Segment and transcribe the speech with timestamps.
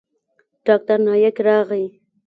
[0.65, 1.85] ډاکتر نايک راغى.